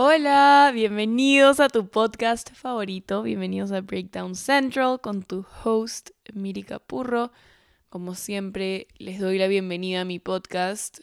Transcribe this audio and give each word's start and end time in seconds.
Hola, 0.00 0.70
bienvenidos 0.72 1.58
a 1.58 1.68
tu 1.68 1.88
podcast 1.88 2.52
favorito, 2.54 3.24
bienvenidos 3.24 3.72
a 3.72 3.80
Breakdown 3.80 4.36
Central 4.36 5.00
con 5.00 5.24
tu 5.24 5.44
host 5.64 6.10
Miri 6.32 6.62
Capurro. 6.62 7.32
Como 7.88 8.14
siempre, 8.14 8.86
les 8.98 9.18
doy 9.18 9.38
la 9.38 9.48
bienvenida 9.48 10.02
a 10.02 10.04
mi 10.04 10.20
podcast. 10.20 11.00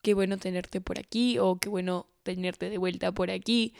Qué 0.00 0.14
bueno 0.14 0.38
tenerte 0.38 0.80
por 0.80 0.98
aquí 0.98 1.38
o 1.38 1.58
qué 1.58 1.68
bueno 1.68 2.06
tenerte 2.22 2.70
de 2.70 2.78
vuelta 2.78 3.12
por 3.12 3.30
aquí. 3.30 3.74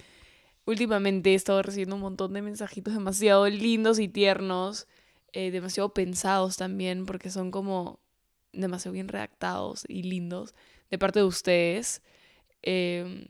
Últimamente 0.67 1.31
he 1.31 1.35
estado 1.35 1.63
recibiendo 1.63 1.97
un 1.97 2.03
montón 2.03 2.35
de 2.35 2.43
mensajitos 2.43 2.93
demasiado 2.93 3.49
lindos 3.49 3.99
y 3.99 4.09
tiernos, 4.09 4.87
eh, 5.33 5.51
demasiado 5.51 5.95
pensados 5.95 6.59
también, 6.59 7.07
porque 7.07 7.31
son 7.31 7.51
como 7.51 8.01
demasiado 8.53 8.93
bien 8.93 9.09
redactados 9.09 9.87
y 9.89 10.03
lindos 10.03 10.55
de 10.91 10.99
parte 10.99 11.21
de 11.21 11.25
ustedes. 11.25 12.03
Em, 12.61 13.29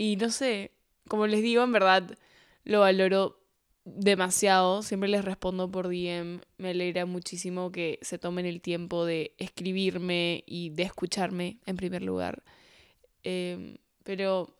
y 0.00 0.16
no 0.16 0.30
sé, 0.30 0.72
como 1.08 1.26
les 1.26 1.42
digo, 1.42 1.62
en 1.62 1.72
verdad 1.72 2.16
lo 2.64 2.80
valoro 2.80 3.38
demasiado. 3.84 4.82
Siempre 4.82 5.10
les 5.10 5.26
respondo 5.26 5.70
por 5.70 5.88
DM. 5.88 6.40
Me 6.56 6.70
alegra 6.70 7.04
muchísimo 7.04 7.70
que 7.70 7.98
se 8.00 8.18
tomen 8.18 8.46
el 8.46 8.62
tiempo 8.62 9.04
de 9.04 9.34
escribirme 9.36 10.42
y 10.46 10.70
de 10.70 10.84
escucharme 10.84 11.58
en 11.66 11.76
primer 11.76 12.00
lugar. 12.00 12.42
Em, 13.24 13.76
pero 14.02 14.56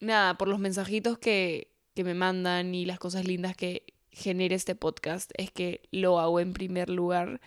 nada, 0.00 0.36
por 0.36 0.48
los 0.48 0.58
mensajitos 0.58 1.16
que, 1.16 1.70
que 1.94 2.02
me 2.02 2.14
mandan 2.14 2.74
y 2.74 2.84
las 2.84 2.98
cosas 2.98 3.24
lindas 3.24 3.56
que 3.56 3.84
genere 4.10 4.56
este 4.56 4.74
podcast, 4.74 5.30
es 5.36 5.52
que 5.52 5.82
lo 5.92 6.18
hago 6.18 6.40
en 6.40 6.54
primer 6.54 6.90
lugar. 6.90 7.40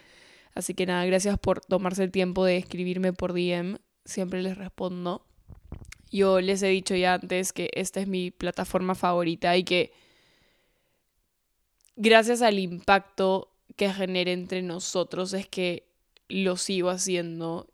Así 0.53 0.73
que 0.73 0.85
nada, 0.85 1.05
gracias 1.05 1.37
por 1.37 1.59
tomarse 1.59 2.01
el 2.05 2.11
tiempo 2.11 2.45
de 2.45 2.55
escribirme 2.55 3.11
por 3.11 3.33
DM. 3.33 3.77
Siempre 4.05 4.41
les 4.41 4.57
respondo. 4.57 5.27
Yo 6.15 6.39
les 6.39 6.63
he 6.63 6.67
dicho 6.67 6.95
ya 6.95 7.15
antes 7.15 7.51
que 7.51 7.69
esta 7.73 7.99
es 7.99 8.07
mi 8.07 8.31
plataforma 8.31 8.95
favorita 8.95 9.57
y 9.57 9.65
que 9.65 9.91
gracias 11.97 12.41
al 12.41 12.57
impacto 12.57 13.51
que 13.75 13.91
genera 13.91 14.31
entre 14.31 14.61
nosotros 14.61 15.33
es 15.33 15.45
que 15.45 15.89
lo 16.29 16.55
sigo 16.55 16.89
haciendo. 16.89 17.67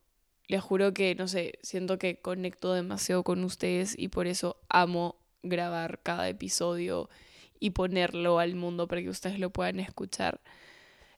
Les 0.47 0.59
juro 0.59 0.92
que, 0.92 1.14
no 1.14 1.28
sé, 1.28 1.59
siento 1.62 2.00
que 2.00 2.19
conecto 2.19 2.73
demasiado 2.73 3.22
con 3.23 3.44
ustedes 3.44 3.94
y 3.95 4.08
por 4.08 4.25
eso 4.25 4.58
amo 4.69 5.17
grabar 5.44 6.00
cada 6.02 6.28
episodio 6.28 7.12
y 7.59 7.69
ponerlo 7.69 8.39
al 8.39 8.56
mundo 8.56 8.88
para 8.88 9.03
que 9.03 9.09
ustedes 9.09 9.38
lo 9.38 9.52
puedan 9.52 9.80
escuchar. 9.80 10.42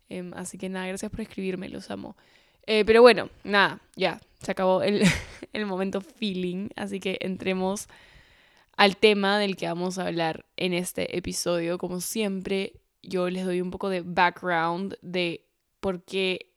Em, 0.10 0.34
así 0.34 0.58
que 0.58 0.68
nada, 0.68 0.88
gracias 0.88 1.10
por 1.10 1.22
escribirme, 1.22 1.70
los 1.70 1.90
amo. 1.90 2.18
Eh, 2.66 2.84
pero 2.86 3.02
bueno, 3.02 3.30
nada, 3.44 3.82
ya, 3.96 4.22
se 4.42 4.52
acabó 4.52 4.84
el, 4.84 5.04
el 5.54 5.66
momento 5.66 6.02
feeling, 6.02 6.70
así 6.76 7.00
que 7.00 7.18
entremos 7.22 7.88
al 8.76 8.98
tema 8.98 9.38
del 9.38 9.56
que 9.56 9.68
vamos 9.68 9.98
a 9.98 10.08
hablar 10.08 10.46
en 10.58 10.74
este 10.74 11.18
episodio. 11.18 11.78
Como 11.78 12.02
siempre, 12.02 12.74
yo 13.02 13.30
les 13.30 13.46
doy 13.46 13.62
un 13.62 13.72
poco 13.72 13.90
de 13.90 14.02
background 14.02 14.98
de 15.02 15.46
por 15.80 16.04
qué 16.04 16.54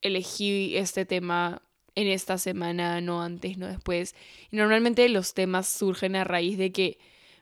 elegí 0.00 0.76
este 0.76 1.04
tema 1.04 1.62
en 1.94 2.06
esta 2.06 2.38
semana, 2.38 3.00
no 3.00 3.22
antes, 3.22 3.58
no 3.58 3.66
después. 3.66 4.14
Y 4.50 4.56
normalmente 4.56 5.08
los 5.08 5.34
temas 5.34 5.68
surgen 5.68 6.14
a 6.16 6.24
raíz 6.24 6.56
de 6.56 6.70
que 6.70 6.98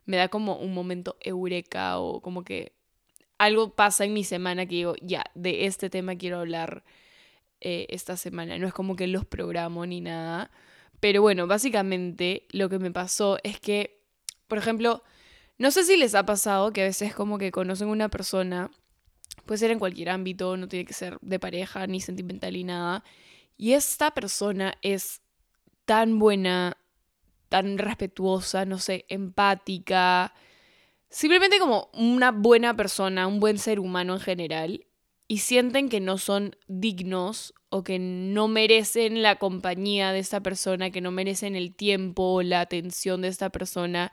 me 0.06 0.16
da 0.16 0.28
como 0.28 0.56
un 0.56 0.72
momento 0.72 1.16
eureka 1.20 1.98
o 1.98 2.22
como 2.22 2.42
que 2.42 2.72
algo 3.38 3.74
pasa 3.74 4.05
en 4.05 4.14
mi 4.14 4.24
semana 4.24 4.64
que 4.64 4.77
digo, 4.77 4.94
ya, 5.02 5.24
de 5.34 5.66
este 5.66 5.90
tema 5.90 6.16
quiero 6.16 6.38
hablar 6.38 6.84
eh, 7.60 7.86
esta 7.90 8.16
semana. 8.16 8.58
No 8.58 8.66
es 8.66 8.74
como 8.74 8.96
que 8.96 9.06
los 9.06 9.24
programo 9.24 9.86
ni 9.86 10.00
nada. 10.00 10.50
Pero 11.00 11.22
bueno, 11.22 11.46
básicamente 11.46 12.46
lo 12.50 12.68
que 12.68 12.78
me 12.78 12.90
pasó 12.90 13.38
es 13.42 13.60
que, 13.60 14.02
por 14.48 14.58
ejemplo, 14.58 15.02
no 15.58 15.70
sé 15.70 15.84
si 15.84 15.96
les 15.96 16.14
ha 16.14 16.27
pasado 16.27 16.72
que 16.72 16.83
a 16.83 16.84
veces 16.84 17.14
como 17.14 17.39
que 17.39 17.50
conocen 17.50 17.89
una 17.89 18.08
persona, 18.08 18.70
puede 19.46 19.58
ser 19.58 19.70
en 19.70 19.78
cualquier 19.78 20.11
ámbito, 20.11 20.56
no 20.56 20.68
tiene 20.68 20.84
que 20.84 20.92
ser 20.92 21.18
de 21.22 21.39
pareja 21.39 21.86
ni 21.86 22.00
sentimental 22.00 22.52
ni 22.52 22.64
nada, 22.64 23.05
y 23.56 23.72
esta 23.72 24.12
persona 24.12 24.74
es 24.83 25.22
tan 25.86 26.18
buena, 26.18 26.77
tan 27.48 27.78
respetuosa, 27.78 28.66
no 28.66 28.78
sé, 28.78 29.06
empática, 29.08 30.34
simplemente 31.08 31.58
como 31.58 31.90
una 31.95 32.33
buena 32.33 32.77
persona, 32.77 33.27
un 33.27 33.40
buen 33.40 33.58
ser 33.58 33.80
humano 33.80 34.14
en 34.14 34.20
general, 34.20 34.86
y 35.29 35.39
sienten 35.39 35.89
que 35.89 36.01
no 36.01 36.19
son 36.19 36.57
dignos 36.69 37.55
o 37.69 37.83
que 37.83 37.98
no 37.98 38.48
merecen 38.48 39.23
la 39.23 39.37
compañía 39.37 40.13
de 40.13 40.20
esta 40.20 40.41
persona, 40.41 40.91
que 40.91 41.01
no 41.01 41.11
merecen 41.11 41.57
el 41.57 41.75
tiempo 41.75 42.35
o 42.35 42.42
la 42.42 42.61
atención 42.61 43.23
de 43.23 43.29
esta 43.29 43.51
persona, 43.51 44.13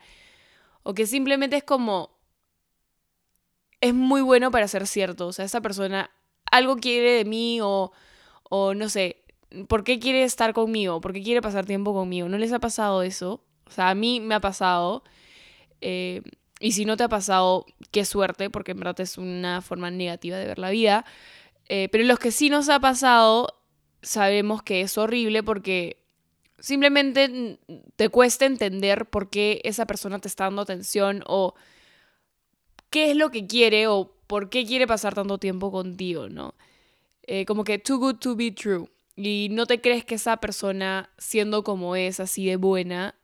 o 0.82 0.94
que 0.94 1.06
simplemente 1.06 1.58
es 1.58 1.64
como, 1.64 2.18
es 3.80 3.94
muy 3.94 4.22
bueno 4.22 4.50
para 4.52 4.68
ser 4.68 4.88
cierto, 4.88 5.28
o 5.28 5.34
sea, 5.34 5.46
esta 5.46 5.62
persona 5.62 6.10
algo 6.52 6.78
quiere 6.78 7.12
de 7.12 7.26
mí 7.26 7.60
o, 7.62 7.92
o 8.50 8.74
no 8.74 8.90
sé, 8.90 9.24
¿por 9.68 9.84
qué 9.84 10.00
quiere 10.00 10.24
estar 10.24 10.54
conmigo? 10.54 11.02
¿Por 11.02 11.14
qué 11.14 11.22
quiere 11.22 11.42
pasar 11.42 11.66
tiempo 11.66 11.94
conmigo? 11.94 12.30
¿No 12.30 12.38
les 12.38 12.52
ha 12.54 12.60
pasado 12.60 13.04
eso? 13.04 13.44
O 13.66 13.72
sea, 13.72 13.90
a 13.90 13.96
mí 13.96 14.20
me 14.20 14.36
ha 14.36 14.40
pasado. 14.40 15.04
Eh, 15.82 16.22
y 16.60 16.74
si 16.74 16.86
no 16.86 16.98
te 16.98 17.04
ha 17.04 17.10
pasado, 17.10 17.66
qué 17.92 18.06
suerte, 18.06 18.50
porque 18.50 18.72
en 18.72 18.80
verdad 18.80 19.00
es 19.02 19.18
una 19.18 19.62
forma 19.62 19.92
negativa 19.92 20.38
de 20.38 20.48
ver 20.48 20.60
la 20.60 20.70
vida. 20.70 21.06
Eh, 21.68 21.90
pero 21.92 22.04
los 22.04 22.20
que 22.20 22.32
sí 22.32 22.50
nos 22.50 22.70
ha 22.70 22.80
pasado, 22.80 23.62
sabemos 24.02 24.64
que 24.64 24.82
es 24.82 24.98
horrible 24.98 25.44
porque 25.44 25.98
simplemente 26.60 27.60
te 27.96 28.10
cuesta 28.10 28.46
entender 28.46 29.10
por 29.10 29.30
qué 29.30 29.62
esa 29.64 29.86
persona 29.86 30.20
te 30.20 30.28
está 30.28 30.46
dando 30.46 30.62
atención 30.62 31.24
o 31.28 31.56
qué 32.90 33.12
es 33.12 33.18
lo 33.18 33.32
que 33.32 33.48
quiere 33.48 33.88
o 33.88 34.16
por 34.28 34.50
qué 34.50 34.66
quiere 34.66 34.88
pasar 34.88 35.16
tanto 35.16 35.38
tiempo 35.38 35.72
contigo, 35.72 36.30
¿no? 36.30 36.56
Eh, 37.24 37.46
como 37.46 37.64
que 37.64 37.80
too 37.80 37.98
good 37.98 38.16
to 38.16 38.36
be 38.36 38.52
true. 38.52 38.90
Y 39.16 39.50
no 39.52 39.66
te 39.66 39.82
crees 39.82 40.06
que 40.06 40.16
esa 40.16 40.38
persona, 40.38 41.10
siendo 41.18 41.64
como 41.64 41.96
es, 41.96 42.20
así 42.20 42.46
de 42.46 42.56
buena, 42.56 43.16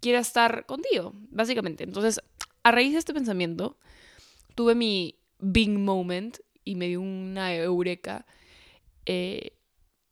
quiera 0.00 0.20
estar 0.20 0.66
contigo, 0.66 1.12
básicamente. 1.30 1.84
Entonces, 1.84 2.20
a 2.62 2.70
raíz 2.70 2.92
de 2.92 2.98
este 2.98 3.14
pensamiento, 3.14 3.78
tuve 4.54 4.74
mi 4.74 5.18
big 5.38 5.70
moment 5.70 6.38
y 6.64 6.74
me 6.74 6.88
dio 6.88 7.00
una 7.00 7.54
eureka. 7.54 8.26
Eh, 9.06 9.52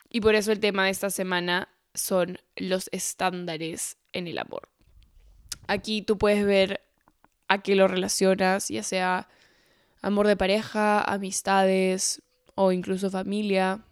y 0.09 0.21
por 0.21 0.35
eso 0.35 0.53
el 0.53 0.61
tema 0.61 0.85
de 0.85 0.91
esta 0.91 1.11
semana 1.11 1.69
son 1.95 2.39
los 2.57 2.89
estándares 2.93 3.99
en 4.13 4.29
el 4.29 4.39
amor. 4.39 4.69
Aquí 5.67 6.03
tú 6.03 6.17
puedes 6.17 6.45
ver 6.45 6.83
a 7.49 7.63
qué 7.63 7.75
lo 7.75 7.89
relacionas, 7.89 8.69
ya 8.69 8.83
sea 8.83 9.29
amor 10.01 10.27
de 10.27 10.37
pareja, 10.37 11.01
amistades 11.03 12.23
o 12.55 12.73
incluso 12.73 13.11
familia. 13.11 13.85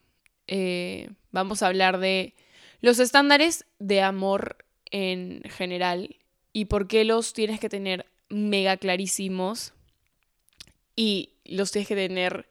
Eh, 0.46 1.10
vamos 1.32 1.62
a 1.62 1.66
hablar 1.66 1.98
de 1.98 2.34
los 2.80 2.98
estándares 2.98 3.66
de 3.78 4.02
amor 4.02 4.64
en 4.94 5.42
general 5.50 6.16
y 6.52 6.66
por 6.66 6.86
qué 6.86 7.04
los 7.04 7.32
tienes 7.32 7.58
que 7.58 7.68
tener 7.68 8.06
mega 8.28 8.76
clarísimos 8.76 9.72
y 10.94 11.32
los 11.44 11.72
tienes 11.72 11.88
que 11.88 11.96
tener 11.96 12.48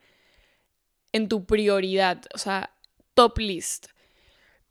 en 1.12 1.30
tu 1.30 1.46
prioridad, 1.46 2.22
o 2.34 2.38
sea, 2.38 2.76
top 3.14 3.38
list. 3.38 3.86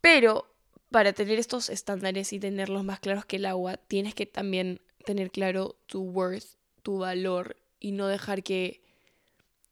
Pero 0.00 0.54
para 0.92 1.14
tener 1.14 1.40
estos 1.40 1.68
estándares 1.68 2.32
y 2.32 2.38
tenerlos 2.38 2.84
más 2.84 3.00
claros 3.00 3.24
que 3.24 3.36
el 3.36 3.46
agua, 3.46 3.76
tienes 3.76 4.14
que 4.14 4.26
también 4.26 4.80
tener 5.04 5.32
claro 5.32 5.76
tu 5.86 6.02
worth, 6.02 6.56
tu 6.84 6.98
valor 6.98 7.56
y 7.80 7.90
no 7.90 8.06
dejar 8.06 8.44
que 8.44 8.84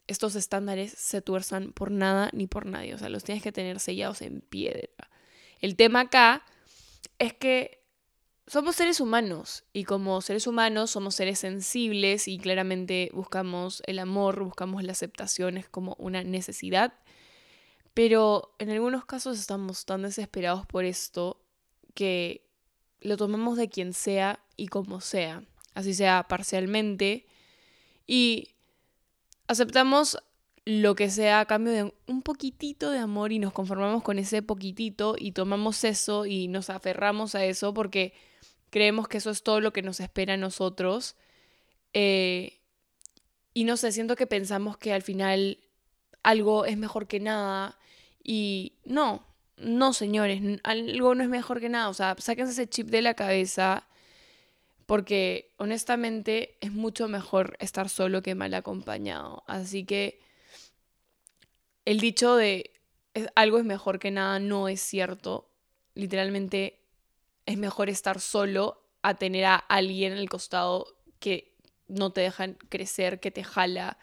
estos 0.08 0.34
estándares 0.34 0.90
se 0.90 1.22
tuerzan 1.22 1.72
por 1.72 1.92
nada 1.92 2.30
ni 2.32 2.48
por 2.48 2.66
nadie. 2.66 2.94
O 2.94 2.98
sea, 2.98 3.10
los 3.10 3.22
tienes 3.22 3.44
que 3.44 3.52
tener 3.52 3.78
sellados 3.78 4.22
en 4.22 4.40
piedra. 4.40 4.88
El 5.60 5.76
tema 5.76 6.00
acá 6.00 6.44
es 7.20 7.32
que 7.32 7.81
somos 8.46 8.76
seres 8.76 9.00
humanos 9.00 9.64
y 9.72 9.84
como 9.84 10.20
seres 10.20 10.46
humanos 10.46 10.90
somos 10.90 11.14
seres 11.14 11.38
sensibles 11.38 12.28
y 12.28 12.38
claramente 12.38 13.10
buscamos 13.14 13.82
el 13.86 13.98
amor, 13.98 14.42
buscamos 14.42 14.82
la 14.82 14.92
aceptación, 14.92 15.56
es 15.56 15.68
como 15.68 15.94
una 15.98 16.22
necesidad. 16.24 16.94
Pero 17.94 18.54
en 18.58 18.70
algunos 18.70 19.04
casos 19.04 19.38
estamos 19.38 19.84
tan 19.84 20.02
desesperados 20.02 20.66
por 20.66 20.84
esto 20.84 21.42
que 21.94 22.48
lo 23.00 23.16
tomamos 23.16 23.56
de 23.56 23.68
quien 23.68 23.92
sea 23.92 24.40
y 24.56 24.68
como 24.68 25.00
sea, 25.00 25.44
así 25.74 25.94
sea 25.94 26.26
parcialmente, 26.28 27.26
y 28.06 28.54
aceptamos 29.46 30.18
lo 30.64 30.94
que 30.94 31.10
sea 31.10 31.40
a 31.40 31.46
cambio 31.46 31.72
de 31.72 31.94
un 32.06 32.22
poquitito 32.22 32.90
de 32.90 32.98
amor 32.98 33.32
y 33.32 33.38
nos 33.38 33.52
conformamos 33.52 34.02
con 34.02 34.18
ese 34.18 34.42
poquitito 34.42 35.16
y 35.18 35.32
tomamos 35.32 35.82
eso 35.84 36.24
y 36.24 36.48
nos 36.48 36.70
aferramos 36.70 37.34
a 37.34 37.44
eso 37.44 37.74
porque 37.74 38.14
creemos 38.72 39.06
que 39.06 39.18
eso 39.18 39.30
es 39.30 39.42
todo 39.42 39.60
lo 39.60 39.72
que 39.72 39.82
nos 39.82 40.00
espera 40.00 40.34
a 40.34 40.38
nosotros. 40.38 41.14
Eh, 41.92 42.58
y 43.54 43.64
no 43.64 43.76
sé, 43.76 43.92
siento 43.92 44.16
que 44.16 44.26
pensamos 44.26 44.78
que 44.78 44.94
al 44.94 45.02
final 45.02 45.58
algo 46.22 46.64
es 46.64 46.78
mejor 46.78 47.06
que 47.06 47.20
nada. 47.20 47.78
Y 48.24 48.78
no, 48.84 49.26
no, 49.58 49.92
señores, 49.92 50.40
algo 50.64 51.14
no 51.14 51.22
es 51.22 51.28
mejor 51.28 51.60
que 51.60 51.68
nada. 51.68 51.90
O 51.90 51.94
sea, 51.94 52.16
sáquense 52.18 52.52
ese 52.52 52.68
chip 52.68 52.88
de 52.88 53.02
la 53.02 53.14
cabeza 53.14 53.86
Porque 54.86 55.52
honestamente 55.58 56.56
es 56.60 56.72
mucho 56.72 57.08
mejor 57.08 57.56
estar 57.60 57.88
solo 57.90 58.22
que 58.22 58.34
mal 58.34 58.54
acompañado. 58.54 59.44
Así 59.46 59.84
que 59.84 60.20
el 61.84 62.00
dicho 62.00 62.36
de 62.36 62.70
algo 63.34 63.58
es 63.58 63.64
mejor 63.64 63.98
que 63.98 64.10
nada 64.10 64.38
no 64.38 64.68
es 64.68 64.80
cierto. 64.80 65.50
Literalmente 65.94 66.81
es 67.46 67.58
mejor 67.58 67.88
estar 67.88 68.20
solo 68.20 68.82
a 69.02 69.14
tener 69.14 69.44
a 69.44 69.56
alguien 69.56 70.12
al 70.12 70.28
costado 70.28 70.86
que 71.18 71.54
no 71.88 72.12
te 72.12 72.20
dejan 72.20 72.56
crecer, 72.68 73.20
que 73.20 73.30
te 73.30 73.44
jala. 73.44 73.98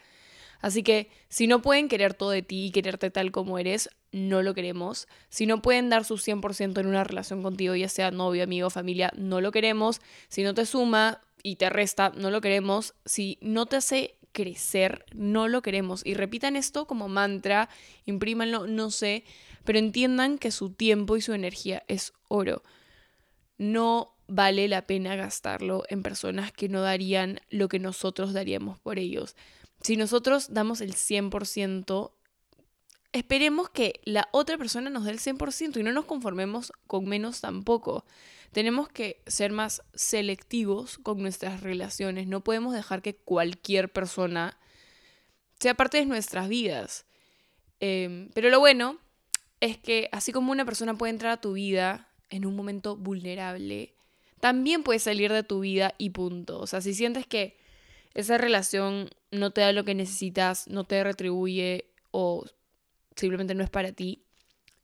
Así 0.61 0.83
que 0.83 1.09
si 1.29 1.47
no 1.47 1.61
pueden 1.61 1.87
querer 1.87 2.13
todo 2.13 2.31
de 2.31 2.41
ti 2.41 2.65
y 2.65 2.71
quererte 2.71 3.09
tal 3.11 3.31
como 3.31 3.57
eres, 3.57 3.89
no 4.11 4.41
lo 4.41 4.53
queremos. 4.53 5.07
Si 5.29 5.45
no 5.45 5.61
pueden 5.61 5.89
dar 5.89 6.03
su 6.03 6.15
100% 6.15 6.79
en 6.79 6.87
una 6.87 7.03
relación 7.03 7.43
contigo, 7.43 7.75
ya 7.75 7.87
sea 7.87 8.11
novio, 8.11 8.43
amigo, 8.43 8.69
familia, 8.69 9.11
no 9.15 9.41
lo 9.41 9.51
queremos. 9.51 10.01
Si 10.27 10.43
no 10.43 10.53
te 10.53 10.65
suma 10.65 11.21
y 11.43 11.55
te 11.55 11.69
resta, 11.69 12.11
no 12.15 12.29
lo 12.29 12.41
queremos. 12.41 12.93
Si 13.05 13.37
no 13.41 13.65
te 13.67 13.77
hace 13.77 14.15
crecer, 14.31 15.05
no 15.13 15.47
lo 15.47 15.61
queremos. 15.61 16.05
Y 16.05 16.13
repitan 16.13 16.55
esto 16.55 16.85
como 16.85 17.07
mantra, 17.07 17.69
imprímanlo, 18.05 18.67
no 18.67 18.91
sé, 18.91 19.23
pero 19.63 19.79
entiendan 19.79 20.37
que 20.37 20.51
su 20.51 20.71
tiempo 20.71 21.17
y 21.17 21.21
su 21.21 21.33
energía 21.33 21.83
es 21.87 22.13
oro. 22.27 22.63
No 23.59 24.15
vale 24.27 24.67
la 24.67 24.87
pena 24.87 25.15
gastarlo 25.15 25.83
en 25.89 26.01
personas 26.01 26.51
que 26.51 26.69
no 26.69 26.81
darían 26.81 27.41
lo 27.49 27.67
que 27.67 27.77
nosotros 27.77 28.33
daríamos 28.33 28.79
por 28.79 28.97
ellos. 28.97 29.35
Si 29.81 29.97
nosotros 29.97 30.53
damos 30.53 30.81
el 30.81 30.93
100%, 30.93 32.11
esperemos 33.11 33.69
que 33.69 34.01
la 34.03 34.27
otra 34.31 34.57
persona 34.57 34.89
nos 34.89 35.05
dé 35.05 35.11
el 35.11 35.19
100% 35.19 35.79
y 35.79 35.83
no 35.83 35.91
nos 35.91 36.05
conformemos 36.05 36.73
con 36.87 37.05
menos 37.05 37.41
tampoco. 37.41 38.05
Tenemos 38.51 38.89
que 38.89 39.21
ser 39.27 39.51
más 39.51 39.83
selectivos 39.93 40.97
con 40.97 41.21
nuestras 41.21 41.61
relaciones. 41.61 42.27
No 42.27 42.43
podemos 42.43 42.73
dejar 42.73 43.01
que 43.01 43.15
cualquier 43.15 43.91
persona 43.91 44.57
sea 45.59 45.75
parte 45.75 45.97
de 45.97 46.05
nuestras 46.05 46.49
vidas. 46.49 47.05
Em, 47.79 48.29
pero 48.33 48.49
lo 48.49 48.59
bueno 48.59 48.97
es 49.59 49.77
que 49.77 50.09
así 50.11 50.31
como 50.31 50.51
una 50.51 50.65
persona 50.65 50.95
puede 50.95 51.11
entrar 51.11 51.31
a 51.31 51.41
tu 51.41 51.53
vida 51.53 52.08
en 52.29 52.45
un 52.45 52.55
momento 52.55 52.95
vulnerable, 52.95 53.93
también 54.39 54.83
puede 54.83 54.99
salir 54.99 55.31
de 55.31 55.43
tu 55.43 55.59
vida 55.59 55.93
y 55.97 56.11
punto. 56.11 56.59
O 56.59 56.67
sea, 56.67 56.81
si 56.81 56.93
sientes 56.93 57.27
que 57.27 57.57
esa 58.13 58.37
relación 58.37 59.09
no 59.31 59.51
te 59.51 59.61
da 59.61 59.71
lo 59.71 59.83
que 59.83 59.95
necesitas, 59.95 60.67
no 60.67 60.83
te 60.83 61.03
retribuye 61.03 61.91
o 62.11 62.45
simplemente 63.15 63.53
no 63.53 63.63
es 63.63 63.69
para 63.69 63.91
ti, 63.91 64.23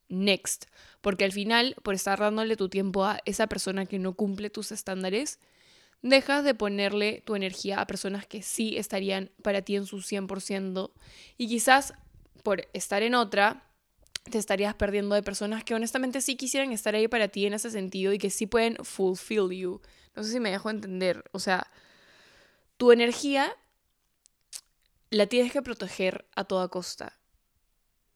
next. 0.09 0.65
Porque 1.01 1.25
al 1.25 1.31
final, 1.31 1.75
por 1.83 1.95
estar 1.95 2.19
dándole 2.19 2.56
tu 2.56 2.69
tiempo 2.69 3.06
a 3.06 3.19
esa 3.25 3.47
persona 3.47 3.86
que 3.86 4.00
no 4.00 4.13
cumple 4.13 4.50
tus 4.50 4.71
estándares, 4.71 5.39
dejas 6.01 6.44
de 6.44 6.53
ponerle 6.53 7.24
tu 7.25 7.36
energía 7.36 7.80
a 7.80 7.88
personas 7.88 8.27
que 8.27 8.42
sí 8.42 8.77
estarían 8.77 9.31
para 9.42 9.62
ti 9.62 9.75
en 9.75 9.86
su 9.86 9.97
100%. 9.97 10.92
Y 11.38 11.47
quizás 11.47 11.94
por 12.44 12.68
estar 12.74 13.01
en 13.01 13.15
otra, 13.15 13.63
te 14.31 14.38
estarías 14.38 14.74
perdiendo 14.75 15.16
de 15.16 15.24
personas 15.24 15.63
que 15.63 15.75
honestamente 15.75 16.22
sí 16.22 16.36
quisieran 16.36 16.72
estar 16.72 16.95
ahí 16.95 17.07
para 17.07 17.27
ti 17.27 17.45
en 17.45 17.54
ese 17.54 17.69
sentido 17.69 18.12
y 18.12 18.18
que 18.18 18.30
sí 18.30 18.48
pueden 18.48 18.75
fulfill 18.83 19.51
you. 19.51 19.81
No 20.16 20.24
sé 20.24 20.31
si 20.31 20.39
me 20.39 20.51
dejo 20.51 20.69
entender. 20.69 21.24
O 21.31 21.39
sea, 21.39 21.69
tu 22.77 22.92
energía 22.92 23.56
la 25.12 25.27
tienes 25.27 25.51
que 25.51 25.62
proteger 25.62 26.25
a 26.36 26.44
toda 26.44 26.68
costa. 26.69 27.18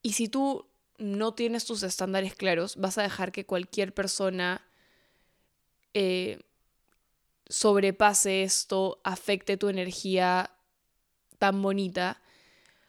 Y 0.01 0.13
si 0.13 0.27
tú 0.27 0.65
no 0.97 1.33
tienes 1.33 1.65
tus 1.65 1.83
estándares 1.83 2.35
claros, 2.35 2.75
vas 2.75 2.97
a 2.97 3.03
dejar 3.03 3.31
que 3.31 3.45
cualquier 3.45 3.93
persona 3.93 4.65
eh, 5.93 6.39
sobrepase 7.47 8.43
esto, 8.43 8.99
afecte 9.03 9.57
tu 9.57 9.69
energía 9.69 10.51
tan 11.37 11.61
bonita. 11.61 12.21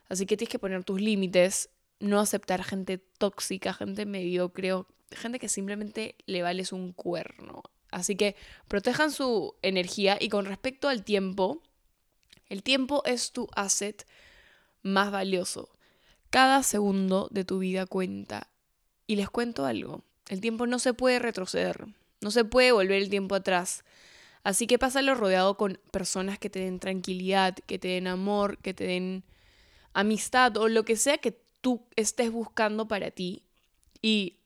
Así 0.09 0.27
que 0.27 0.37
tienes 0.37 0.51
que 0.51 0.59
poner 0.59 0.85
tus 0.85 1.01
límites, 1.01 1.69
no 2.01 2.19
aceptar 2.19 2.65
gente 2.65 2.99
tóxica, 2.99 3.73
gente 3.73 4.07
mediocre, 4.07 4.73
gente 5.13 5.39
que 5.39 5.49
simplemente 5.49 6.17
le 6.27 6.43
vales 6.43 6.73
un 6.73 6.93
cuerno. 6.93 7.63
Así 7.91 8.17
que 8.17 8.37
protejan 8.69 9.11
su 9.11 9.55
energía 9.63 10.17
y 10.21 10.29
con 10.29 10.47
respecto 10.47 10.89
al 10.89 11.05
tiempo, 11.05 11.63
el 12.49 12.63
tiempo 12.63 13.03
es 13.05 13.33
tu 13.33 13.49
asset 13.55 14.07
más 14.83 15.13
valioso. 15.13 15.71
Cada 16.31 16.63
segundo 16.63 17.29
de 17.31 17.45
tu 17.45 17.59
vida 17.59 17.87
cuenta. 17.87 18.49
Y 19.07 19.17
les 19.17 19.29
cuento 19.29 19.67
algo, 19.67 20.05
el 20.29 20.41
tiempo 20.41 20.69
no 20.69 20.79
se 20.79 20.95
puede 20.95 21.19
retroceder, 21.19 21.87
no 22.21 22.31
se 22.31 22.45
puede 22.45 22.71
volver 22.71 23.03
el 23.03 23.11
tiempo 23.11 23.35
atrás. 23.35 23.85
Así 24.45 24.69
que 24.69 24.79
pásalo 24.79 25.17
rodeado 25.17 25.57
con 25.57 25.81
personas 25.91 26.39
que 26.39 26.49
te 26.49 26.61
den 26.61 26.79
tranquilidad, 26.79 27.57
que 27.67 27.81
te 27.81 27.89
den 27.89 28.07
amor, 28.07 28.59
que 28.59 28.73
te 28.73 28.85
den 28.85 29.25
amistad 29.93 30.57
o 30.57 30.69
lo 30.69 30.85
que 30.85 30.95
sea 30.95 31.19
que 31.19 31.43
tú 31.61 31.87
estés 31.97 32.31
buscando 32.31 32.89
para 32.89 33.11
ti. 33.11 33.45
Y 34.03 34.39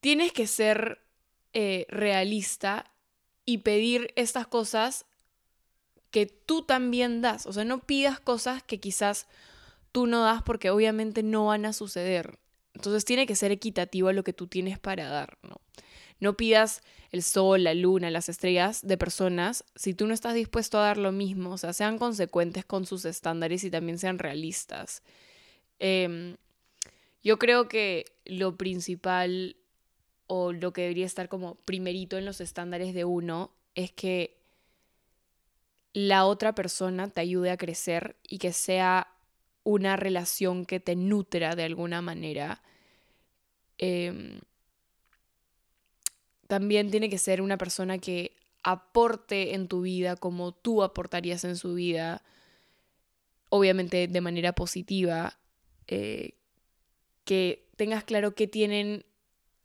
tienes 0.00 0.32
que 0.32 0.46
ser 0.46 1.00
eh, 1.52 1.86
realista 1.88 2.92
y 3.44 3.58
pedir 3.58 4.12
estas 4.16 4.46
cosas 4.46 5.06
que 6.10 6.26
tú 6.26 6.62
también 6.62 7.22
das. 7.22 7.46
O 7.46 7.52
sea, 7.52 7.64
no 7.64 7.80
pidas 7.80 8.20
cosas 8.20 8.62
que 8.62 8.80
quizás 8.80 9.26
tú 9.92 10.06
no 10.06 10.22
das 10.22 10.42
porque 10.42 10.70
obviamente 10.70 11.22
no 11.22 11.46
van 11.46 11.66
a 11.66 11.72
suceder. 11.72 12.38
Entonces 12.74 13.04
tiene 13.04 13.26
que 13.26 13.34
ser 13.34 13.52
equitativo 13.52 14.08
a 14.08 14.12
lo 14.12 14.22
que 14.22 14.32
tú 14.32 14.46
tienes 14.46 14.78
para 14.78 15.08
dar, 15.08 15.38
¿no? 15.42 15.60
No 16.18 16.36
pidas 16.36 16.82
el 17.10 17.22
sol, 17.22 17.64
la 17.64 17.74
luna, 17.74 18.10
las 18.10 18.28
estrellas 18.28 18.86
de 18.86 18.96
personas 18.96 19.64
si 19.74 19.94
tú 19.94 20.06
no 20.06 20.14
estás 20.14 20.34
dispuesto 20.34 20.78
a 20.78 20.84
dar 20.84 20.98
lo 20.98 21.12
mismo. 21.12 21.50
O 21.50 21.58
sea, 21.58 21.72
sean 21.72 21.98
consecuentes 21.98 22.64
con 22.64 22.86
sus 22.86 23.04
estándares 23.04 23.64
y 23.64 23.70
también 23.70 23.98
sean 23.98 24.18
realistas. 24.18 25.02
Em, 25.78 26.36
yo 27.22 27.38
creo 27.38 27.68
que 27.68 28.04
lo 28.24 28.56
principal 28.56 29.56
o 30.26 30.52
lo 30.52 30.72
que 30.72 30.82
debería 30.82 31.06
estar 31.06 31.28
como 31.28 31.56
primerito 31.56 32.18
en 32.18 32.24
los 32.24 32.40
estándares 32.40 32.94
de 32.94 33.04
uno 33.04 33.52
es 33.74 33.92
que 33.92 34.36
la 35.92 36.26
otra 36.26 36.54
persona 36.54 37.08
te 37.08 37.20
ayude 37.20 37.50
a 37.50 37.56
crecer 37.56 38.16
y 38.22 38.38
que 38.38 38.52
sea 38.52 39.08
una 39.64 39.96
relación 39.96 40.66
que 40.66 40.78
te 40.78 40.94
nutra 40.94 41.56
de 41.56 41.64
alguna 41.64 42.02
manera. 42.02 42.62
Em, 43.78 44.40
también 46.46 46.90
tiene 46.90 47.08
que 47.08 47.18
ser 47.18 47.42
una 47.42 47.58
persona 47.58 47.98
que 47.98 48.36
aporte 48.62 49.54
en 49.54 49.68
tu 49.68 49.82
vida 49.82 50.16
como 50.16 50.52
tú 50.52 50.82
aportarías 50.82 51.44
en 51.44 51.56
su 51.56 51.74
vida, 51.74 52.22
obviamente 53.48 54.08
de 54.08 54.20
manera 54.20 54.52
positiva, 54.54 55.38
eh, 55.86 56.34
que 57.24 57.68
tengas 57.76 58.04
claro 58.04 58.34
qué 58.34 58.46
tienen 58.46 59.04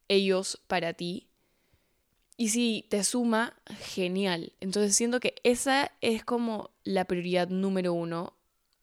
ellos 0.07 0.61
para 0.67 0.93
ti. 0.93 1.27
Y 2.37 2.49
si 2.49 2.85
te 2.89 3.03
suma, 3.03 3.55
genial. 3.79 4.53
Entonces 4.59 4.95
siento 4.95 5.19
que 5.19 5.35
esa 5.43 5.91
es 6.01 6.23
como 6.23 6.71
la 6.83 7.05
prioridad 7.05 7.49
número 7.49 7.93
uno 7.93 8.33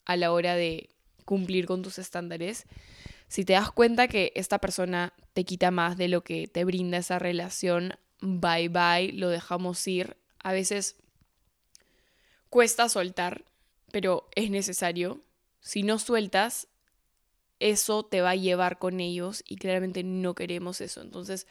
a 0.05 0.17
la 0.17 0.33
hora 0.33 0.55
de 0.55 0.91
cumplir 1.25 1.67
con 1.67 1.83
tus 1.83 1.99
estándares, 1.99 2.67
si 3.29 3.45
te 3.45 3.53
das 3.53 3.71
cuenta 3.71 4.09
que 4.09 4.33
esta 4.35 4.59
persona 4.59 5.13
te 5.35 5.45
quita 5.45 5.71
más 5.71 5.97
de 5.97 6.09
lo 6.09 6.25
que 6.25 6.49
te 6.49 6.65
brinda 6.65 6.99
esa 6.99 7.19
relación, 7.19 7.95
bye 8.21 8.69
bye, 8.69 9.13
lo 9.13 9.29
dejamos 9.29 9.87
ir. 9.87 10.17
A 10.43 10.53
veces 10.53 10.97
cuesta 12.51 12.89
soltar, 12.89 13.45
pero 13.93 14.29
es 14.35 14.51
necesario. 14.51 15.23
Si 15.61 15.83
no 15.83 15.99
sueltas, 15.99 16.69
eso 17.61 18.05
te 18.05 18.21
va 18.21 18.31
a 18.31 18.37
llevar 18.37 18.79
con 18.79 19.01
ellos 19.01 19.45
y 19.47 19.57
claramente 19.57 20.03
no 20.03 20.35
queremos 20.35 20.81
eso. 20.81 21.03
Entonces, 21.03 21.47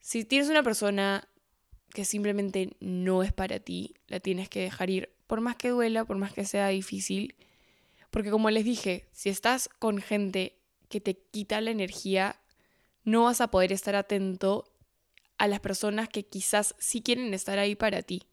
si 0.00 0.24
tienes 0.24 0.48
una 0.48 0.62
persona 0.62 1.28
que 1.94 2.04
simplemente 2.04 2.76
no 2.80 3.22
es 3.22 3.32
para 3.32 3.60
ti, 3.60 3.94
la 4.08 4.20
tienes 4.20 4.48
que 4.48 4.60
dejar 4.60 4.90
ir, 4.90 5.10
por 5.26 5.40
más 5.40 5.56
que 5.56 5.68
duela, 5.68 6.04
por 6.04 6.16
más 6.16 6.32
que 6.32 6.44
sea 6.44 6.68
difícil 6.68 7.34
porque 8.10 8.30
como 8.30 8.50
les 8.50 8.64
dije, 8.64 9.06
si 9.12 9.28
estás 9.28 9.68
con 9.78 9.98
gente 10.00 10.56
que 10.90 11.00
te 11.00 11.16
quita 11.16 11.60
la 11.62 11.70
energía, 11.70 12.36
no 13.04 13.24
vas 13.24 13.40
a 13.40 13.50
poder 13.50 13.72
estar 13.72 13.94
atento 13.94 14.70
a 15.38 15.48
las 15.48 15.60
personas 15.60 16.08
que 16.08 16.26
quizás 16.26 16.74
sí 16.78 17.00
quieren 17.00 17.32
estar 17.32 17.58
ahí 17.58 17.74
para 17.74 18.02
ti. 18.02 18.24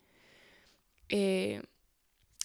Eh, 1.08 1.62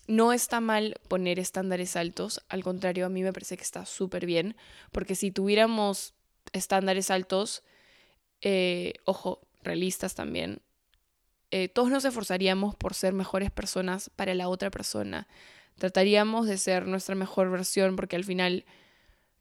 no 0.06 0.32
está 0.32 0.60
mal 0.60 1.00
poner 1.08 1.40
estándares 1.40 1.96
altos, 1.96 2.42
al 2.48 2.62
contrario, 2.62 3.06
a 3.06 3.08
mí 3.08 3.22
me 3.22 3.32
parece 3.32 3.56
que 3.56 3.62
está 3.64 3.86
súper 3.86 4.26
bien, 4.26 4.54
porque 4.92 5.16
si 5.16 5.32
tuviéramos 5.32 6.14
estándares 6.52 7.10
altos, 7.10 7.64
eh, 8.40 8.94
ojo, 9.04 9.40
realistas 9.62 10.14
también, 10.14 10.60
eh, 11.50 11.68
todos 11.68 11.90
nos 11.90 12.04
esforzaríamos 12.04 12.76
por 12.76 12.94
ser 12.94 13.14
mejores 13.14 13.50
personas 13.50 14.10
para 14.10 14.34
la 14.34 14.48
otra 14.48 14.70
persona 14.70 15.26
trataríamos 15.78 16.46
de 16.46 16.58
ser 16.58 16.86
nuestra 16.86 17.14
mejor 17.14 17.50
versión 17.50 17.96
porque 17.96 18.16
al 18.16 18.24
final 18.24 18.64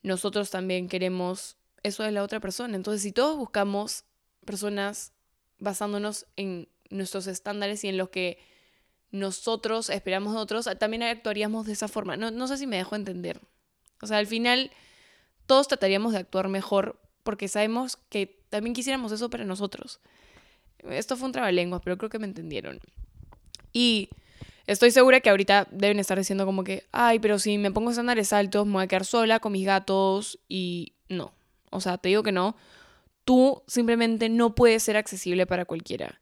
nosotros 0.04 0.50
también 0.50 0.88
queremos 0.88 1.58
eso 1.84 2.04
de 2.04 2.12
la 2.12 2.24
otra 2.24 2.40
persona. 2.40 2.76
Entonces, 2.76 3.02
si 3.02 3.12
todos 3.12 3.38
buscamos 3.38 4.06
personas 4.46 5.14
basándonos 5.60 6.26
en 6.36 6.68
nuestros 6.90 7.28
estándares 7.28 7.84
y 7.84 7.88
en 7.88 7.98
lo 7.98 8.12
que 8.12 8.40
nosotros 9.12 9.90
esperamos 9.90 10.34
de 10.34 10.40
otros, 10.40 10.70
también 10.80 11.04
actuaríamos 11.04 11.66
de 11.66 11.74
esa 11.74 11.88
forma. 11.88 12.18
No, 12.18 12.32
no 12.32 12.48
sé 12.48 12.58
si 12.58 12.68
me 12.68 12.78
dejo 12.78 12.96
entender. 12.96 13.42
O 14.02 14.08
sea, 14.08 14.18
al 14.18 14.28
final 14.28 14.72
todos 15.46 15.68
trataríamos 15.68 16.14
de 16.14 16.20
actuar 16.20 16.48
mejor 16.48 17.00
porque 17.24 17.48
sabemos 17.48 17.98
que 18.10 18.44
también 18.50 18.74
quisiéramos 18.74 19.12
eso 19.12 19.30
para 19.30 19.46
nosotros. 19.46 20.00
Esto 20.90 21.16
fue 21.16 21.28
un 21.28 21.32
trabalenguas, 21.34 21.82
pero 21.84 21.98
creo 21.98 22.10
que 22.10 22.20
me 22.20 22.26
entendieron. 22.26 22.80
Y 23.74 24.10
estoy 24.68 24.92
segura 24.92 25.20
que 25.20 25.30
ahorita 25.30 25.68
deben 25.72 26.00
estar 26.00 26.18
diciendo 26.18 26.46
como 26.46 26.64
que, 26.64 26.86
ay, 26.92 27.20
pero 27.20 27.40
si 27.40 27.58
me 27.58 27.72
pongo 27.72 27.92
estándares 27.92 28.34
altos, 28.34 28.66
me 28.66 28.74
voy 28.74 28.84
a 28.84 28.88
quedar 28.88 29.06
sola 29.06 29.40
con 29.40 29.52
mis 29.52 29.66
gatos 29.66 30.40
y 30.48 30.94
no. 31.10 31.34
O 31.70 31.82
sea, 31.82 31.98
te 31.98 32.10
digo 32.10 32.24
que 32.24 32.32
no. 32.32 32.56
Tú 33.26 33.64
simplemente 33.68 34.30
no 34.30 34.56
puedes 34.56 34.84
ser 34.84 34.98
accesible 34.98 35.46
para 35.46 35.66
cualquiera. 35.66 36.22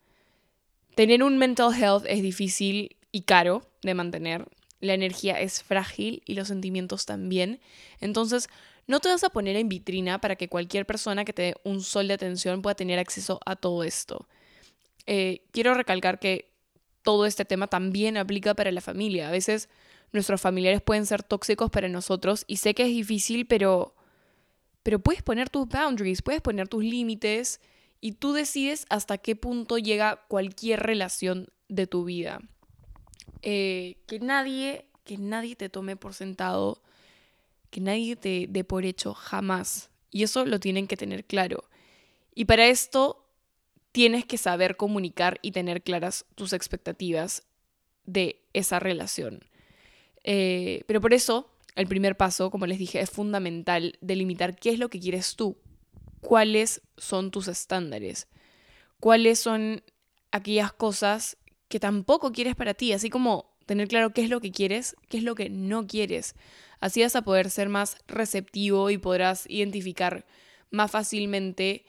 Tener 0.96 1.24
un 1.24 1.38
mental 1.38 1.74
health 1.74 2.06
es 2.08 2.22
difícil 2.22 2.98
y 3.12 3.22
caro 3.22 3.64
de 3.82 3.94
mantener. 3.94 4.48
La 4.82 4.94
energía 4.94 5.40
es 5.40 5.64
frágil 5.64 6.24
y 6.26 6.36
los 6.36 6.48
sentimientos 6.48 7.06
también. 7.06 7.60
Entonces, 8.00 8.50
no 8.88 9.00
te 9.00 9.10
vas 9.10 9.24
a 9.24 9.30
poner 9.30 9.56
en 9.56 9.70
vitrina 9.70 10.20
para 10.20 10.36
que 10.36 10.50
cualquier 10.50 10.86
persona 10.86 11.26
que 11.26 11.34
te 11.34 11.42
dé 11.42 11.56
un 11.64 11.82
sol 11.82 12.08
de 12.08 12.16
atención 12.16 12.62
pueda 12.62 12.76
tener 12.76 13.00
acceso 13.00 13.40
a 13.46 13.56
todo 13.56 13.84
esto. 13.84 14.28
Eh, 15.06 15.44
quiero 15.52 15.74
recalcar 15.74 16.20
que 16.20 16.50
todo 17.02 17.26
este 17.26 17.46
tema 17.46 17.68
también 17.68 18.18
aplica 18.18 18.54
para 18.54 18.72
la 18.72 18.82
familia. 18.82 19.30
A 19.30 19.32
veces 19.32 19.70
nuestros 20.12 20.42
familiares 20.42 20.82
pueden 20.82 21.06
ser 21.06 21.24
tóxicos 21.24 21.70
para 21.70 21.88
nosotros 21.88 22.44
y 22.48 22.58
sé 22.58 22.74
que 22.74 22.84
es 22.84 22.90
difícil, 22.90 23.46
pero, 23.46 23.96
pero 24.84 25.00
puedes 25.00 25.22
poner 25.22 25.50
tus 25.50 25.68
boundaries, 25.68 26.22
puedes 26.22 26.42
poner 26.42 26.68
tus 26.68 26.84
límites 26.84 27.62
y 28.02 28.14
tú 28.14 28.34
decides 28.34 28.86
hasta 28.90 29.18
qué 29.18 29.36
punto 29.36 29.78
llega 29.78 30.26
cualquier 30.28 30.82
relación 30.82 31.48
de 31.68 31.88
tu 31.88 32.06
vida. 32.06 32.42
Eh, 33.42 33.98
que 34.08 34.20
nadie, 34.20 34.86
que 35.04 35.18
nadie 35.18 35.56
te 35.56 35.70
tome 35.70 35.96
por 35.96 36.14
sentado, 36.14 36.82
que 37.70 37.82
nadie 37.82 38.16
te 38.16 38.48
dé 38.50 38.64
por 38.64 38.86
hecho 38.86 39.14
jamás. 39.14 39.90
Y 40.12 40.24
eso 40.24 40.46
lo 40.46 40.60
tienen 40.60 40.88
que 40.88 40.98
tener 40.98 41.26
claro. 41.26 41.64
Y 42.34 42.46
para 42.46 42.68
esto 42.68 43.19
tienes 44.00 44.24
que 44.24 44.38
saber 44.38 44.78
comunicar 44.78 45.40
y 45.42 45.52
tener 45.52 45.82
claras 45.82 46.24
tus 46.36 46.54
expectativas 46.54 47.44
de 48.06 48.42
esa 48.54 48.80
relación. 48.80 49.44
Eh, 50.24 50.86
pero 50.88 51.02
por 51.02 51.14
eso, 51.14 51.52
el 51.76 51.86
primer 51.86 52.16
paso, 52.16 52.50
como 52.50 52.66
les 52.66 52.80
dije, 52.80 53.02
es 53.02 53.10
fundamental 53.10 53.98
delimitar 54.00 54.56
qué 54.56 54.70
es 54.70 54.80
lo 54.80 54.88
que 54.88 55.02
quieres 55.02 55.36
tú, 55.36 55.58
cuáles 56.22 56.82
son 56.96 57.30
tus 57.30 57.50
estándares, 57.50 58.30
cuáles 59.02 59.38
son 59.38 59.84
aquellas 60.32 60.72
cosas 60.72 61.36
que 61.68 61.82
tampoco 61.82 62.32
quieres 62.32 62.56
para 62.56 62.76
ti, 62.76 62.94
así 62.94 63.10
como 63.10 63.52
tener 63.66 63.90
claro 63.90 64.14
qué 64.14 64.22
es 64.22 64.30
lo 64.30 64.40
que 64.40 64.54
quieres, 64.54 64.96
qué 65.10 65.18
es 65.18 65.24
lo 65.26 65.36
que 65.36 65.50
no 65.50 65.88
quieres. 65.88 66.36
Así 66.80 67.02
vas 67.02 67.18
a 67.18 67.24
poder 67.24 67.50
ser 67.50 67.68
más 67.68 67.98
receptivo 68.08 68.92
y 68.92 68.98
podrás 68.98 69.44
identificar 69.50 70.26
más 70.72 70.90
fácilmente 70.90 71.84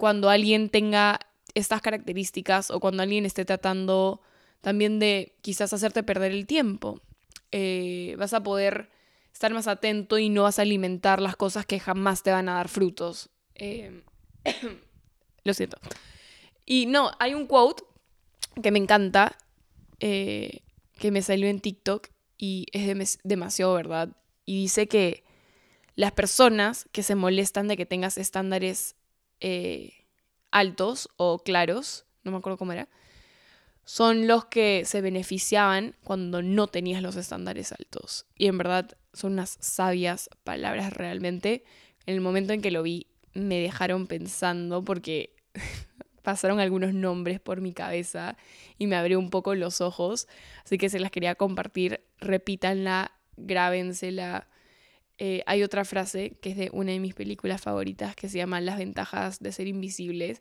cuando 0.00 0.30
alguien 0.30 0.68
tenga 0.68 1.20
estas 1.54 1.80
características 1.80 2.70
o 2.70 2.80
cuando 2.80 3.02
alguien 3.02 3.26
esté 3.26 3.44
tratando 3.44 4.20
también 4.60 4.98
de 4.98 5.36
quizás 5.42 5.72
hacerte 5.72 6.02
perder 6.02 6.32
el 6.32 6.46
tiempo. 6.46 7.00
Eh, 7.52 8.16
vas 8.18 8.32
a 8.32 8.42
poder 8.42 8.90
estar 9.32 9.52
más 9.52 9.68
atento 9.68 10.18
y 10.18 10.28
no 10.28 10.44
vas 10.44 10.58
a 10.58 10.62
alimentar 10.62 11.20
las 11.20 11.36
cosas 11.36 11.66
que 11.66 11.78
jamás 11.78 12.22
te 12.22 12.30
van 12.30 12.48
a 12.48 12.54
dar 12.54 12.68
frutos. 12.68 13.30
Em, 13.54 14.02
lo 15.44 15.54
siento. 15.54 15.78
Y 16.64 16.86
no, 16.86 17.10
hay 17.18 17.34
un 17.34 17.46
quote 17.46 17.84
que 18.62 18.70
me 18.70 18.78
encanta, 18.78 19.36
eh, 20.00 20.60
que 20.98 21.10
me 21.10 21.22
salió 21.22 21.48
en 21.48 21.60
TikTok 21.60 22.08
y 22.38 22.66
es 22.72 23.18
demasiado 23.22 23.74
verdad. 23.74 24.16
Y 24.46 24.62
dice 24.62 24.88
que 24.88 25.24
las 25.96 26.12
personas 26.12 26.88
que 26.92 27.02
se 27.02 27.14
molestan 27.14 27.68
de 27.68 27.76
que 27.76 27.86
tengas 27.86 28.18
estándares 28.18 28.96
eh, 29.40 30.03
altos 30.54 31.08
o 31.16 31.40
claros, 31.40 32.06
no 32.22 32.30
me 32.30 32.38
acuerdo 32.38 32.56
cómo 32.56 32.72
era, 32.72 32.88
son 33.84 34.28
los 34.28 34.46
que 34.46 34.84
se 34.86 35.00
beneficiaban 35.00 35.96
cuando 36.04 36.42
no 36.42 36.68
tenías 36.68 37.02
los 37.02 37.16
estándares 37.16 37.72
altos. 37.72 38.24
Y 38.38 38.46
en 38.46 38.56
verdad 38.56 38.96
son 39.12 39.32
unas 39.32 39.58
sabias 39.60 40.30
palabras 40.44 40.92
realmente. 40.92 41.64
En 42.06 42.14
el 42.14 42.20
momento 42.20 42.52
en 42.52 42.62
que 42.62 42.70
lo 42.70 42.82
vi 42.82 43.08
me 43.34 43.58
dejaron 43.58 44.06
pensando 44.06 44.82
porque 44.82 45.34
pasaron 46.22 46.60
algunos 46.60 46.94
nombres 46.94 47.40
por 47.40 47.60
mi 47.60 47.72
cabeza 47.72 48.36
y 48.78 48.86
me 48.86 48.96
abrió 48.96 49.18
un 49.18 49.30
poco 49.30 49.56
los 49.56 49.80
ojos. 49.80 50.28
Así 50.64 50.78
que 50.78 50.88
se 50.88 51.00
las 51.00 51.10
quería 51.10 51.34
compartir. 51.34 52.00
Repítanla, 52.20 53.12
grábensela. 53.36 54.48
Eh, 55.18 55.42
hay 55.46 55.62
otra 55.62 55.84
frase 55.84 56.36
que 56.40 56.50
es 56.50 56.56
de 56.56 56.70
una 56.72 56.92
de 56.92 57.00
mis 57.00 57.14
películas 57.14 57.60
favoritas 57.60 58.16
que 58.16 58.28
se 58.28 58.38
llama 58.38 58.60
Las 58.60 58.78
ventajas 58.78 59.40
de 59.40 59.52
ser 59.52 59.66
invisibles. 59.66 60.40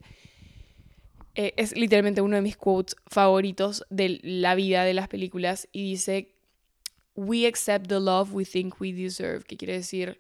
Eh, 1.35 1.53
es 1.57 1.75
literalmente 1.75 2.21
uno 2.21 2.35
de 2.35 2.41
mis 2.41 2.57
quotes 2.57 2.95
favoritos 3.07 3.85
de 3.89 4.19
la 4.23 4.55
vida 4.55 4.83
de 4.83 4.93
las 4.93 5.07
películas 5.07 5.67
y 5.71 5.83
dice, 5.91 6.33
We 7.15 7.45
accept 7.45 7.87
the 7.87 7.99
love 7.99 8.33
we 8.33 8.45
think 8.45 8.79
we 8.81 8.91
deserve, 8.91 9.43
que 9.43 9.57
quiere 9.57 9.73
decir, 9.73 10.19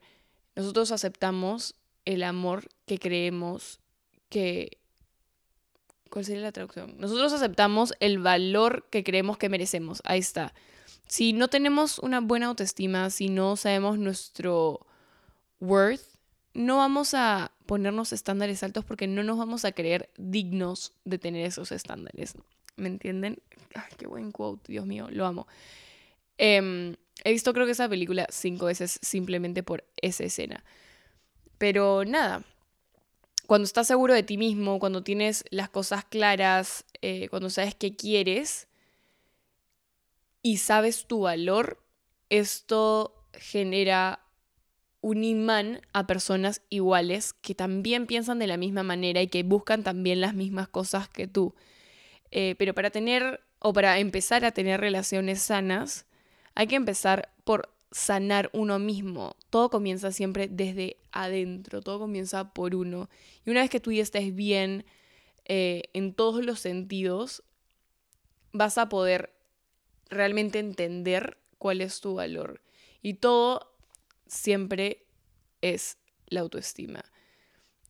nosotros 0.55 0.91
aceptamos 0.91 1.75
el 2.05 2.23
amor 2.23 2.69
que 2.85 2.99
creemos 2.99 3.79
que... 4.29 4.77
¿Cuál 6.09 6.25
sería 6.25 6.43
la 6.43 6.51
traducción? 6.51 6.95
Nosotros 6.99 7.33
aceptamos 7.33 7.95
el 7.99 8.19
valor 8.19 8.87
que 8.91 9.03
creemos 9.03 9.39
que 9.39 9.49
merecemos. 9.49 10.01
Ahí 10.05 10.19
está. 10.19 10.53
Si 11.07 11.33
no 11.33 11.47
tenemos 11.47 11.99
una 11.99 12.21
buena 12.21 12.47
autoestima, 12.47 13.09
si 13.09 13.29
no 13.29 13.55
sabemos 13.55 13.99
nuestro 13.99 14.85
worth, 15.59 16.01
no 16.53 16.77
vamos 16.77 17.13
a 17.13 17.51
ponernos 17.65 18.13
estándares 18.13 18.63
altos 18.63 18.85
porque 18.85 19.07
no 19.07 19.23
nos 19.23 19.37
vamos 19.37 19.65
a 19.65 19.71
creer 19.71 20.09
dignos 20.17 20.93
de 21.05 21.17
tener 21.17 21.45
esos 21.45 21.71
estándares. 21.71 22.35
¿Me 22.75 22.87
entienden? 22.87 23.41
Ay, 23.75 23.91
qué 23.97 24.07
buen 24.07 24.31
quote, 24.31 24.71
Dios 24.71 24.85
mío, 24.85 25.07
lo 25.11 25.25
amo. 25.25 25.47
Em, 26.37 26.95
he 27.23 27.31
visto 27.31 27.53
creo 27.53 27.65
que 27.65 27.73
esa 27.73 27.89
película 27.89 28.27
cinco 28.29 28.65
veces 28.65 28.99
simplemente 29.01 29.63
por 29.63 29.85
esa 30.01 30.23
escena. 30.23 30.63
Pero 31.57 32.03
nada, 32.05 32.43
cuando 33.47 33.65
estás 33.65 33.87
seguro 33.87 34.13
de 34.13 34.23
ti 34.23 34.37
mismo, 34.37 34.79
cuando 34.79 35.03
tienes 35.03 35.45
las 35.49 35.69
cosas 35.69 36.05
claras, 36.05 36.85
eh, 37.01 37.27
cuando 37.29 37.49
sabes 37.49 37.75
qué 37.75 37.95
quieres 37.95 38.67
y 40.43 40.57
sabes 40.57 41.07
tu 41.07 41.21
valor, 41.21 41.81
esto 42.29 43.15
genera 43.33 44.19
un 45.01 45.23
imán 45.23 45.81
a 45.93 46.05
personas 46.05 46.61
iguales 46.69 47.33
que 47.33 47.55
también 47.55 48.05
piensan 48.05 48.39
de 48.39 48.47
la 48.47 48.57
misma 48.57 48.83
manera 48.83 49.21
y 49.21 49.27
que 49.27 49.43
buscan 49.43 49.83
también 49.83 50.21
las 50.21 50.35
mismas 50.35 50.67
cosas 50.67 51.09
que 51.09 51.27
tú. 51.27 51.55
Eh, 52.31 52.55
pero 52.57 52.73
para 52.73 52.89
tener 52.89 53.41
o 53.59 53.73
para 53.73 53.97
empezar 53.99 54.45
a 54.45 54.51
tener 54.51 54.81
relaciones 54.81 55.41
sanas, 55.41 56.05
hay 56.55 56.67
que 56.67 56.75
empezar 56.75 57.33
por 57.45 57.73
sanar 57.91 58.49
uno 58.53 58.79
mismo. 58.79 59.35
Todo 59.49 59.69
comienza 59.69 60.11
siempre 60.11 60.47
desde 60.49 60.97
adentro, 61.11 61.81
todo 61.81 61.99
comienza 61.99 62.53
por 62.53 62.75
uno. 62.75 63.09
Y 63.45 63.51
una 63.51 63.61
vez 63.61 63.69
que 63.69 63.79
tú 63.79 63.91
ya 63.91 64.03
estés 64.03 64.35
bien 64.35 64.85
eh, 65.45 65.83
en 65.93 66.13
todos 66.13 66.43
los 66.43 66.59
sentidos, 66.59 67.43
vas 68.51 68.77
a 68.77 68.89
poder 68.89 69.33
realmente 70.13 70.59
entender 70.59 71.37
cuál 71.57 71.81
es 71.81 71.99
tu 72.01 72.15
valor. 72.15 72.61
Y 73.01 73.15
todo 73.15 73.75
siempre 74.27 75.05
es 75.61 75.97
la 76.27 76.41
autoestima. 76.41 77.03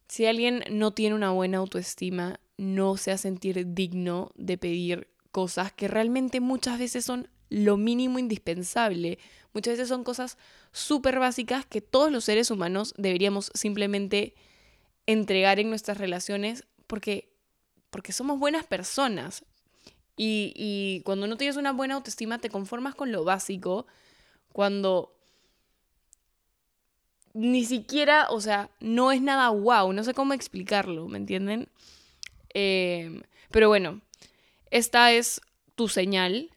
Si 0.08 0.26
alguien 0.26 0.64
no 0.70 0.94
tiene 0.94 1.16
una 1.16 1.32
buena 1.32 1.58
autoestima, 1.58 2.40
no 2.58 2.98
se 2.98 3.12
a 3.12 3.18
sentir 3.18 3.74
digno 3.74 4.32
de 4.36 4.58
pedir 4.58 5.08
cosas 5.32 5.72
que 5.72 5.88
realmente 5.88 6.40
muchas 6.40 6.78
veces 6.78 7.06
son 7.06 7.30
lo 7.50 7.78
mínimo 7.78 8.20
indispensable. 8.20 9.20
Muchas 9.54 9.74
veces 9.74 9.90
son 9.90 10.04
cosas 10.04 10.38
súper 10.72 11.20
básicas 11.20 11.66
que 11.66 11.82
todos 11.82 12.12
los 12.12 12.26
seres 12.26 12.52
humanos 12.52 12.94
deberíamos 12.98 13.52
simplemente 13.54 14.36
entregar 15.06 15.60
en 15.60 15.70
nuestras 15.70 15.98
relaciones 15.98 16.66
porque, 16.88 17.34
porque 17.90 18.12
somos 18.12 18.40
buenas 18.40 18.66
personas. 18.66 19.46
Y, 20.16 20.54
y 20.56 21.02
cuando 21.04 21.28
no 21.28 21.38
tienes 21.38 21.58
una 21.58 21.72
buena 21.72 21.96
autoestima 21.96 22.40
te 22.40 22.50
conformas 22.50 22.96
con 22.96 23.12
lo 23.12 23.24
básico, 23.24 23.88
cuando 24.52 25.14
ni 27.34 27.66
siquiera, 27.66 28.28
o 28.30 28.40
sea, 28.40 28.70
no 28.80 29.12
es 29.12 29.22
nada 29.22 29.50
wow, 29.50 29.92
no 29.92 30.04
sé 30.04 30.14
cómo 30.14 30.34
explicarlo, 30.34 31.08
¿me 31.08 31.18
entienden? 31.18 31.68
Eh, 32.54 33.24
pero 33.52 33.68
bueno, 33.68 34.02
esta 34.70 35.12
es 35.12 35.42
tu 35.76 35.88
señal 35.88 36.52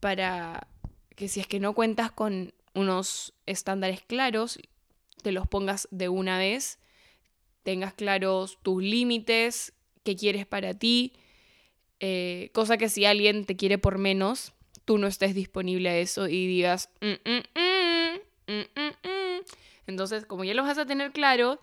para 0.00 0.68
que 1.16 1.28
si 1.28 1.40
es 1.40 1.46
que 1.46 1.60
no 1.60 1.74
cuentas 1.74 2.12
con 2.12 2.54
unos 2.74 3.34
estándares 3.46 4.02
claros, 4.02 4.58
te 5.22 5.32
los 5.32 5.48
pongas 5.48 5.88
de 5.90 6.08
una 6.08 6.38
vez, 6.38 6.78
tengas 7.62 7.94
claros 7.94 8.58
tus 8.62 8.82
límites, 8.82 9.72
qué 10.04 10.16
quieres 10.16 10.46
para 10.46 10.74
ti, 10.74 11.12
Eh, 12.06 12.50
cosa 12.52 12.76
que 12.76 12.90
si 12.90 13.06
alguien 13.06 13.46
te 13.46 13.56
quiere 13.56 13.78
por 13.78 13.96
menos, 13.96 14.52
tú 14.84 14.98
no 14.98 15.06
estés 15.06 15.34
disponible 15.34 15.88
a 15.88 15.96
eso 15.96 16.28
y 16.28 16.46
digas, 16.46 16.90
mm, 17.00 17.30
mm, 17.30 18.52
mm, 18.52 19.40
entonces 19.86 20.26
como 20.26 20.44
ya 20.44 20.52
lo 20.52 20.64
vas 20.64 20.76
a 20.76 20.84
tener 20.84 21.12
claro, 21.12 21.62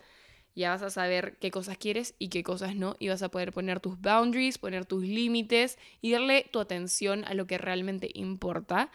ya 0.55 0.71
vas 0.71 0.81
a 0.81 0.89
saber 0.89 1.38
qué 1.39 1.51
cosas 1.51 1.77
quieres 1.77 2.15
y 2.17 2.29
qué 2.29 2.41
cosas 2.41 2.75
no, 2.75 2.95
y 2.98 3.10
vas 3.10 3.21
a 3.21 3.29
poder 3.29 3.53
poner 3.53 3.81
tus 3.81 4.01
boundaries, 4.01 4.57
poner 4.57 4.88
tus 4.88 5.03
límites 5.03 5.77
y 6.01 6.12
darle 6.12 6.50
tu 6.51 6.60
atención 6.60 7.24
a 7.25 7.36
lo 7.36 7.45
que 7.45 7.60
realmente 7.60 8.10
importa. 8.15 8.89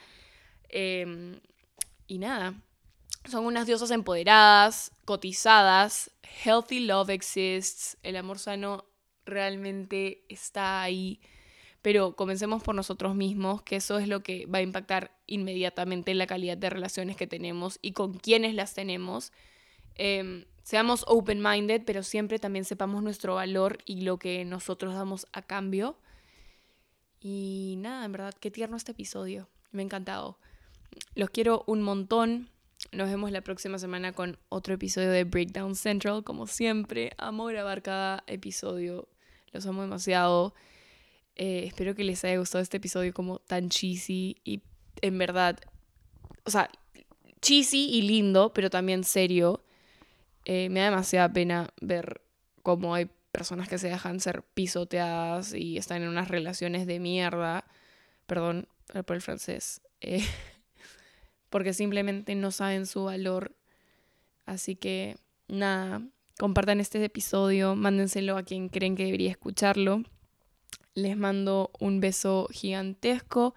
Em, 0.69 1.39
y 2.09 2.19
nada, 2.19 2.55
son 3.31 3.47
unas 3.47 3.69
diosas 3.69 3.93
empoderadas, 3.93 4.91
cotizadas, 5.05 6.11
healthy 6.45 6.81
love 6.81 7.11
exists, 7.11 7.99
el 8.03 8.17
amor 8.17 8.41
sano 8.41 8.85
realmente 9.25 10.25
está 10.29 10.83
ahí. 10.83 11.21
Pero 11.87 12.17
comencemos 12.17 12.65
por 12.65 12.75
nosotros 12.75 13.15
mismos, 13.15 13.63
que 13.63 13.77
eso 13.77 14.01
es 14.01 14.09
lo 14.09 14.21
que 14.25 14.47
va 14.47 14.59
a 14.59 14.63
impactar 14.63 15.13
inmediatamente 15.29 16.11
en 16.11 16.19
la 16.19 16.27
calidad 16.27 16.59
de 16.59 16.69
relaciones 16.69 17.15
que 17.15 17.29
tenemos 17.29 17.79
y 17.81 17.93
con 17.93 18.15
quienes 18.15 18.57
las 18.57 18.75
tenemos. 18.75 19.31
Em, 19.95 20.47
seamos 20.65 21.05
open-minded, 21.07 21.83
pero 21.87 22.03
siempre 22.03 22.41
también 22.41 22.65
sepamos 22.65 23.05
nuestro 23.05 23.37
valor 23.37 23.79
y 23.87 24.01
lo 24.01 24.19
que 24.19 24.45
nosotros 24.45 24.95
damos 24.95 25.29
a 25.33 25.43
cambio. 25.43 25.97
Y 27.21 27.77
nada, 27.79 28.05
en 28.05 28.11
verdad, 28.11 28.35
qué 28.41 28.51
tierno 28.51 28.77
este 28.77 28.91
episodio. 28.91 29.49
Me 29.71 29.83
ha 29.83 29.85
encantado. 29.85 30.41
Los 31.15 31.31
quiero 31.31 31.63
un 31.69 31.83
montón. 31.83 32.51
Nos 32.91 33.09
vemos 33.09 33.31
la 33.31 33.43
próxima 33.43 33.79
semana 33.79 34.11
con 34.11 34.41
otro 34.49 34.75
episodio 34.75 35.13
de 35.13 35.23
Breakdown 35.23 35.77
Central. 35.77 36.25
Como 36.25 36.49
siempre, 36.49 37.13
amo 37.17 37.45
grabar 37.45 37.81
cada 37.83 38.25
episodio. 38.27 39.07
Los 39.53 39.65
amo 39.67 39.83
demasiado. 39.83 40.53
Eh, 41.37 41.65
espero 41.67 41.95
que 41.95 42.05
les 42.05 42.25
haya 42.25 42.39
gustado 42.39 42.63
este 42.63 42.79
episodio 42.79 43.13
como 43.13 43.39
tan 43.41 43.69
cheesy 43.69 44.39
y 44.43 44.63
en 45.03 45.19
verdad, 45.19 45.59
o 46.45 46.51
sea, 46.51 46.71
cheesy 47.43 47.91
y 47.91 48.03
lindo, 48.03 48.53
pero 48.53 48.71
también 48.71 49.05
serio. 49.05 49.63
Eh, 50.47 50.69
me 50.71 50.81
da 50.81 50.87
demasiada 50.87 51.33
pena 51.33 51.69
ver 51.81 52.23
cómo 52.63 52.95
hay 52.95 53.11
personas 53.33 53.69
que 53.69 53.79
se 53.79 53.89
dejan 53.89 54.21
ser 54.21 54.43
pisoteadas 54.43 55.53
y 55.53 55.77
están 55.77 56.03
en 56.03 56.09
unas 56.09 56.29
relaciones 56.29 56.87
de 56.87 57.01
mierda. 57.01 57.65
Perdón 58.27 58.67
por 59.05 59.17
el 59.17 59.23
francés. 59.23 59.83
Eh, 60.01 60.25
porque 61.51 61.75
simplemente 61.75 62.35
no 62.35 62.51
saben 62.51 62.87
su 62.87 63.05
valor. 63.05 63.55
Así 64.47 64.77
que 64.77 65.17
nada, 65.49 66.03
compartan 66.39 66.81
este 66.81 67.05
episodio, 67.05 67.75
mándenselo 67.77 68.39
a 68.39 68.43
quien 68.43 68.69
creen 68.69 68.97
que 68.97 69.05
debería 69.05 69.31
escucharlo. 69.31 70.03
Les 70.95 71.17
mando 71.17 71.71
un 71.79 72.01
beso 72.01 72.49
gigantesco 72.51 73.55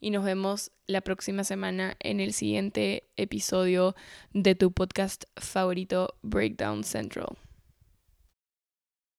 y 0.00 0.10
nos 0.10 0.24
vemos 0.24 0.70
la 0.86 1.00
próxima 1.00 1.44
semana 1.44 1.96
en 2.00 2.20
el 2.20 2.32
siguiente 2.32 3.04
episodio 3.16 3.94
de 4.32 4.54
tu 4.54 4.72
podcast 4.72 5.24
favorito 5.36 6.14
Breakdown 6.22 6.84
Central. 6.84 7.36